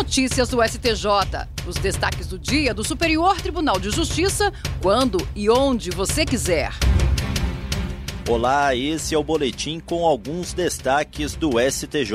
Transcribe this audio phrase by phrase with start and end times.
[0.00, 1.46] Notícias do STJ.
[1.66, 6.72] Os destaques do dia do Superior Tribunal de Justiça, quando e onde você quiser.
[8.26, 12.14] Olá, esse é o boletim com alguns destaques do STJ.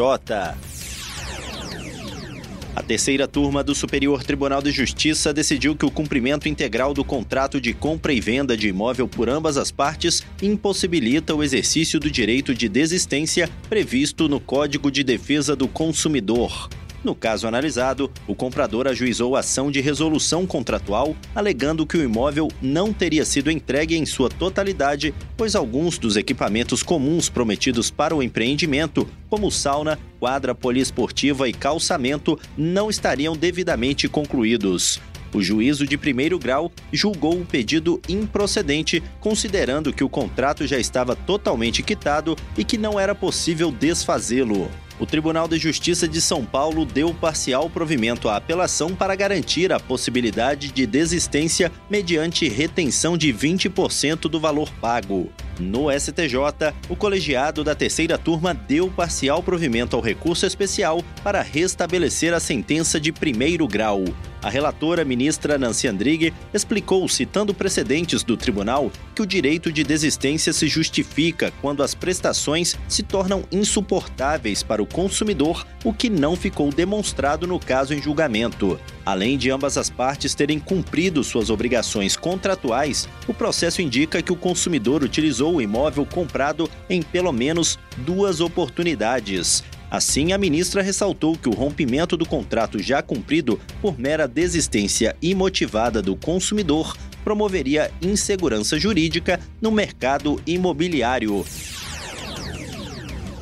[2.75, 7.61] A terceira turma do Superior Tribunal de Justiça decidiu que o cumprimento integral do contrato
[7.61, 12.51] de compra e venda de imóvel por ambas as partes impossibilita o exercício do direito
[12.51, 16.67] de desistência previsto no Código de Defesa do Consumidor.
[17.05, 22.91] No caso analisado, o comprador ajuizou ação de resolução contratual, alegando que o imóvel não
[22.91, 29.07] teria sido entregue em sua totalidade, pois alguns dos equipamentos comuns prometidos para o empreendimento,
[29.29, 34.99] como sauna, quadra poliesportiva e calçamento, não estariam devidamente concluídos.
[35.31, 41.15] O juízo de primeiro grau julgou o pedido improcedente, considerando que o contrato já estava
[41.15, 46.85] totalmente quitado e que não era possível desfazê-lo o Tribunal de Justiça de São Paulo
[46.85, 54.21] deu parcial provimento à apelação para garantir a possibilidade de desistência mediante retenção de 20%
[54.21, 55.29] do valor pago.
[55.59, 62.33] No STJ, o colegiado da terceira turma deu parcial provimento ao recurso especial para restabelecer
[62.33, 64.03] a sentença de primeiro grau.
[64.45, 70.53] A relatora ministra Nancy Andrighi explicou, citando precedentes do tribunal, que o direito de desistência
[70.53, 76.69] se justifica quando as prestações se tornam insuportáveis para o consumidor, o que não ficou
[76.69, 78.79] demonstrado no caso em julgamento.
[79.03, 84.35] Além de ambas as partes terem cumprido suas obrigações contratuais, o processo indica que o
[84.35, 89.63] consumidor utilizou o imóvel comprado em pelo menos duas oportunidades.
[89.89, 96.01] Assim, a ministra ressaltou que o rompimento do contrato já cumprido por mera desistência imotivada
[96.01, 101.45] do consumidor promoveria insegurança jurídica no mercado imobiliário.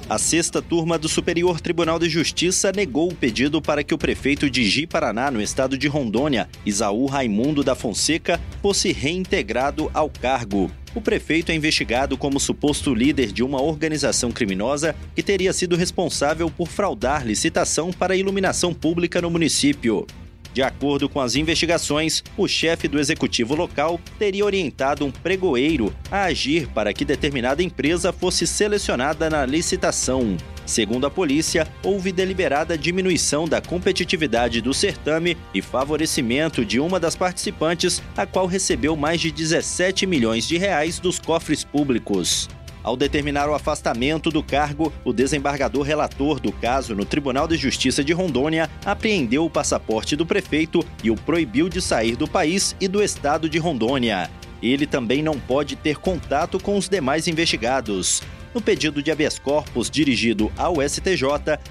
[0.09, 4.49] A sexta turma do Superior Tribunal de Justiça negou o pedido para que o prefeito
[4.49, 10.69] de Ji-Paraná, no estado de Rondônia, Isaú Raimundo da Fonseca, fosse reintegrado ao cargo.
[10.93, 16.51] O prefeito é investigado como suposto líder de uma organização criminosa que teria sido responsável
[16.51, 20.05] por fraudar licitação para iluminação pública no município.
[20.53, 26.25] De acordo com as investigações, o chefe do executivo local teria orientado um pregoeiro a
[26.25, 30.37] agir para que determinada empresa fosse selecionada na licitação.
[30.65, 37.15] Segundo a polícia, houve deliberada diminuição da competitividade do certame e favorecimento de uma das
[37.15, 42.47] participantes, a qual recebeu mais de 17 milhões de reais dos cofres públicos.
[42.83, 48.03] Ao determinar o afastamento do cargo, o desembargador relator do caso no Tribunal de Justiça
[48.03, 52.89] de Rondônia apreendeu o passaporte do prefeito e o proibiu de sair do país e
[52.89, 54.29] do estado de Rondônia.
[54.61, 58.21] Ele também não pode ter contato com os demais investigados.
[58.53, 61.23] No pedido de habeas corpus dirigido ao STJ,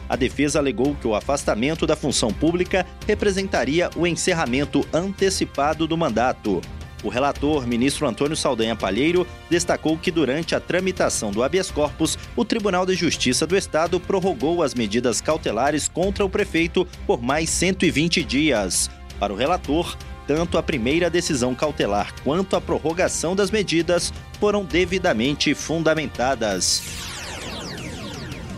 [0.08, 6.60] a defesa alegou que o afastamento da função pública representaria o encerramento antecipado do mandato.
[7.02, 12.44] O relator, ministro Antônio Saldanha Palheiro, destacou que durante a tramitação do habeas corpus, o
[12.44, 18.22] Tribunal de Justiça do Estado prorrogou as medidas cautelares contra o prefeito por mais 120
[18.22, 18.88] dias.
[19.18, 19.96] Para o relator,
[20.28, 26.82] tanto a primeira decisão cautelar quanto a prorrogação das medidas foram devidamente fundamentadas.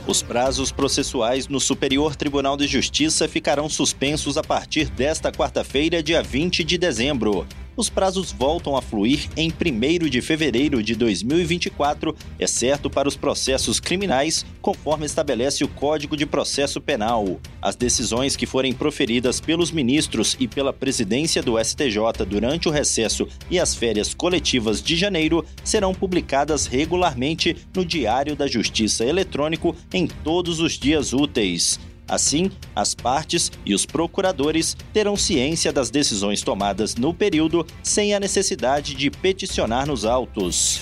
[0.06, 6.22] Os prazos processuais no Superior Tribunal de Justiça ficarão suspensos a partir desta quarta-feira, dia
[6.22, 7.46] 20 de dezembro
[7.76, 13.80] os prazos voltam a fluir em 1 de fevereiro de 2024, exceto para os processos
[13.80, 17.40] criminais, conforme estabelece o Código de Processo Penal.
[17.60, 23.26] As decisões que forem proferidas pelos ministros e pela presidência do STJ durante o recesso
[23.50, 30.06] e as férias coletivas de janeiro serão publicadas regularmente no Diário da Justiça Eletrônico em
[30.06, 31.78] todos os dias úteis.
[32.06, 38.20] Assim, as partes e os procuradores terão ciência das decisões tomadas no período sem a
[38.20, 40.80] necessidade de peticionar nos autos.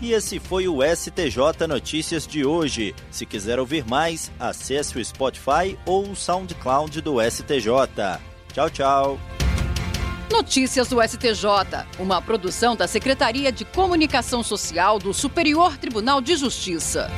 [0.00, 2.94] E esse foi o STJ Notícias de hoje.
[3.10, 8.20] Se quiser ouvir mais, acesse o Spotify ou o SoundCloud do STJ.
[8.52, 9.18] Tchau, tchau.
[10.30, 17.10] Notícias do STJ, uma produção da Secretaria de Comunicação Social do Superior Tribunal de Justiça.